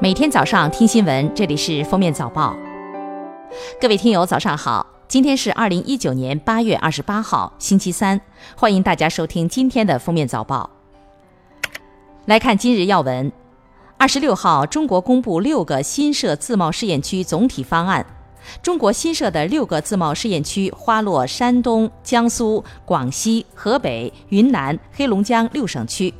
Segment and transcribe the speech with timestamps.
[0.00, 2.54] 每天早上听新闻，这里是《封面早报》。
[3.80, 4.86] 各位听友，早上好！
[5.08, 8.20] 今天是二零一九年八月二十八号，星期三。
[8.56, 10.70] 欢迎大家收听今天的《封面早报》。
[12.26, 13.30] 来看今日要闻：
[13.98, 18.04] 二十六号，中国公布六个新设自贸试验区总体方案。
[18.62, 26.12] 中国新设的六个自贸试验区花落山东、江苏、广西、河北、云南、黑龙江六省区。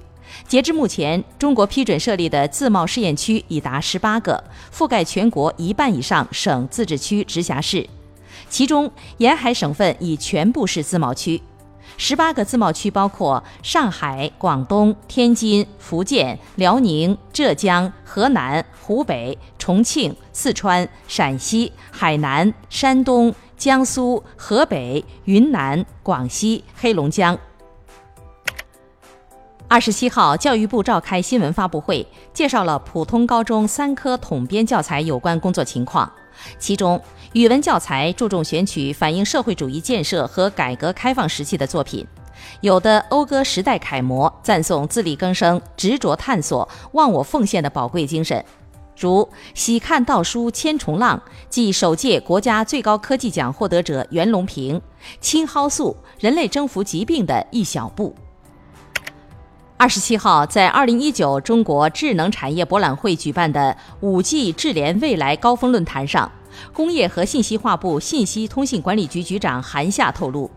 [0.46, 4.42] 截至目前，中国批准设立的自贸试验区已达十八个，
[4.74, 7.88] 覆盖全国一半以上省、自治区、直辖市。
[8.48, 11.40] 其中，沿海省份已全部是自贸区。
[11.96, 27.38] 十八个自贸区包括上海、广东、天津、福建、辽宁、浙江、河南、湖北、重庆、四川、陕西、海南、山东、江苏、河北、云南、广西、黑龙江。
[29.70, 36.12] 二十七号，教育部召开新闻发布会，介绍了普通高中三科统编教材有关工作情况。
[36.58, 37.00] 其中，
[37.34, 42.04] 语文教材注重选取反映社会主义建设和改革开放时期的作品，
[42.62, 48.44] 有的讴歌时代楷模，赞颂自力更生、执着探索、忘我奉献的宝贵精神，
[48.98, 49.22] 如
[49.54, 51.16] 《喜看稻书千重浪》，
[51.48, 54.76] 即首届国家最高科技奖获得者袁隆平；
[55.20, 58.12] 《青蒿素：人类征服疾病的一小步》。
[59.80, 66.30] 二十七号，在二零一九中国智能产业博览会举办的五 G 智联未来高峰论坛上，
[66.74, 70.50] 工业和信息化部信息通信管理局局长韩夏透露，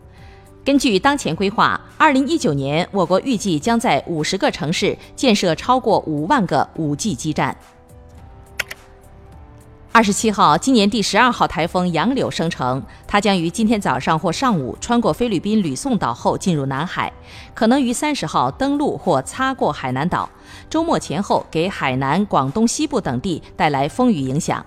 [0.62, 7.56] 根据当前规划，二零一九年我国预计将在五十个城市建设超过五万个五 G 基站。
[9.96, 17.12] 二十七号，今年第十二号台风杨柳生成，它将于今天早上或上午穿过菲律宾吕宋岛后进入南海，
[17.54, 20.28] 可能于三十号登陆或擦过海南岛，
[20.68, 24.66] 周末前后给海南、广东西部等地带来风雨影响。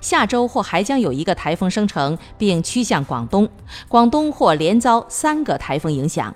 [0.00, 3.48] 下周或还将有一个台风生成并趋向广东，
[3.88, 6.32] 广东或连遭三个台风影响。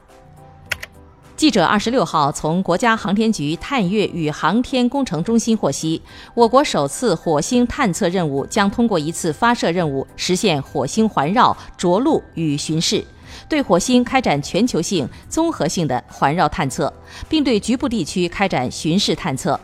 [1.35, 6.01] 记者二十六号从国家航天局探月与航天工程中心获悉，
[6.35, 13.05] 我国首次火星探测任务将通过一次发射任务实现火星环绕、着陆与巡视，
[13.49, 16.93] 对火星开展全球性、综合性的环绕探测，
[17.29, 19.59] 并对局部地区开展巡视探测。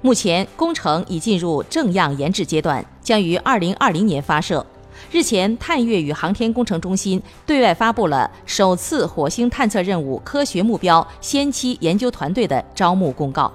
[0.00, 4.64] 目前工程已进入正样研制阶段，将于二零二零年发射。
[5.12, 13.52] 日前，探月与航天工程中心对外发布了首次火星探测任务科学目标先期研究团队的招募公告。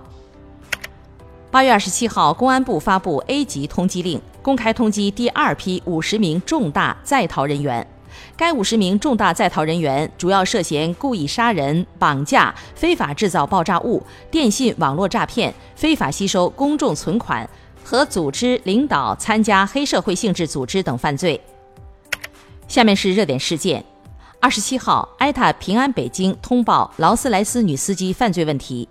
[1.50, 7.86] 八月二十七号，公安部发布 A 级通缉令，公开通缉第二批五十名重大在逃人员。
[8.36, 17.50] 该五十名重大在逃人员主要涉嫌故意杀人、绑架、非法制造爆炸物、电信网络诈骗、非法吸收公众存款。
[17.90, 21.40] 和组织领导参加黑社会性质组织等犯罪。
[22.68, 23.82] 下面是热点事件：
[24.42, 28.90] 二十七号，艾塔平安北京通报劳斯莱斯女司机犯罪问题。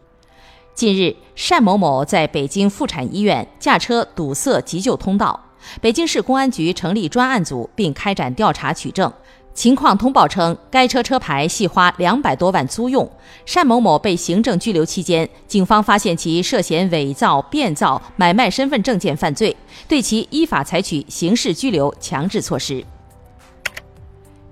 [0.75, 5.39] 近日，单某某在北京妇产医院驾车堵塞急救通道，
[5.83, 9.13] 北京市公安局成立专案组并开展调查取证。
[9.57, 13.11] 情况通报称，该车车牌系花两百多万租用。
[13.47, 19.57] 单某某被行政拘留期间，警方发现其涉嫌伪造、变造、买卖身份证件犯罪，
[19.89, 22.85] 对其依法采取刑事拘留强制措施。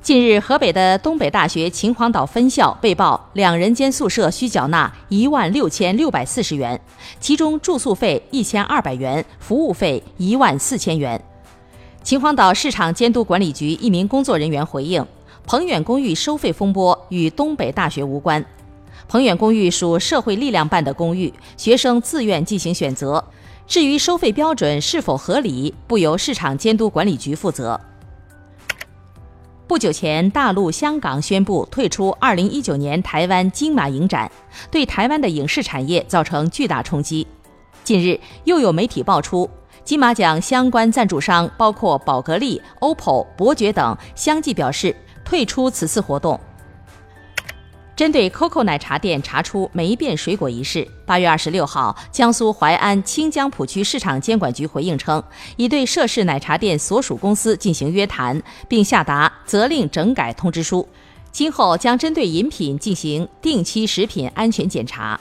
[0.00, 6.80] 近日，河北的东北大学秦皇岛分校被曝两人间宿舍需缴纳一万六千六百四十元，
[7.20, 11.22] 其中住宿费一千二百元，服务费一万四千元。
[12.04, 15.06] 秦皇岛市场监督管理局一名工作人员回应
[15.48, 18.44] ：“鹏远公寓收费风波与东北大学无关。
[19.08, 23.24] 鹏远公寓属社会力量办的公寓，学生自愿进行选择。
[23.66, 27.80] 至于收费标准是否合理，不由市场监督管理局负责。”
[29.66, 34.30] 不久前，大陆香港宣布退出2019年台湾金马影展，
[34.70, 37.26] 对台湾的影视产业造成巨大冲击。
[37.82, 39.48] 近日，又有媒体爆出。
[39.84, 46.40] 金马奖相关赞助商包括宝格丽、OPPO、伯爵等，相继表示退出此次活动。
[47.94, 55.22] 针对 COCO 奶茶店查出霉变水果一事，八月二十六号，江苏淮安清江浦区市场监管局回应称，
[55.56, 60.88] 已对涉事奶茶店所属公司进行约谈，并下达责令整改通知书，
[61.30, 65.20] 今后将针对饮品进行定期食品安全检查。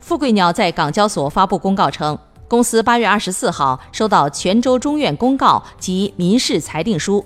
[0.00, 2.18] 富贵鸟在港交所发布公告称。
[2.46, 7.24] 公司八月二十四号收到泉州中院公告及民事裁定书，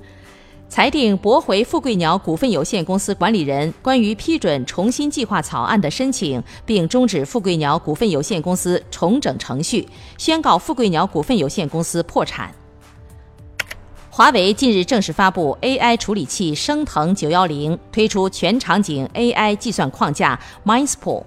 [0.68, 12.54] 裁定驳回富贵鸟股份有限公司管理人关于批准重新计划草案的申请，并终止富贵鸟股份有限公司重整程序，宣告富贵鸟股份有限公司破产。
[14.08, 21.24] 华为近日正式发布 AI 处理器升腾九幺零，推出全场景 AI 计算框架 Mindspool。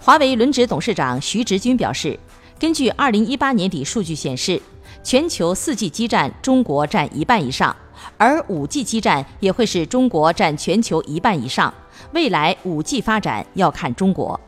[0.00, 2.18] 华为轮值董事长徐直军表示，
[2.62, 4.62] 根据二零一八年底数据显示，
[5.02, 7.74] 全球四 G 基站中国占一半以上。
[8.16, 11.74] 而五 G 基站也会是中国占全球一半以上，
[12.12, 14.40] 未来五 G 发展要看中国。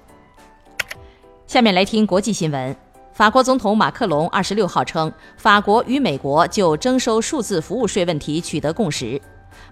[1.48, 2.76] 下面来听国际新闻。
[3.12, 9.20] 法国总统马克龙二十六号称，法国与美国就征收数字服务税问题取得共识。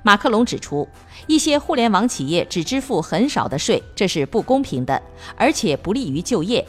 [0.02, 0.88] 马克龙指出，
[1.28, 5.00] 一些互联网企业只支付很少的税，这是不公平的，
[5.36, 6.66] 而且不利于就业。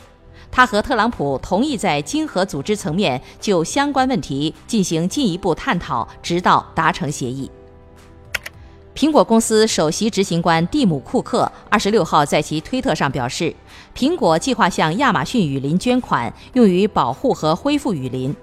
[0.55, 7.49] 他和特朗普同意在经合组织层面就相关问题进行进一步探讨，直到达成协议。
[8.95, 13.51] 苹果公司首席执行官蒂姆·库克二十六号在其推特上表示，
[13.97, 18.35] 苹果计划向亚马逊雨林捐款，用于保护和恢复雨林。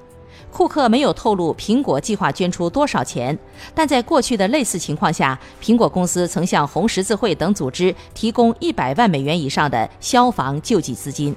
[0.50, 3.38] 库克没有透露苹果计划捐出多少钱，
[3.72, 11.36] 但在过去的类似情况下，苹果公司曾向红十字会等组织提供一百万美元以上的消防救济资金。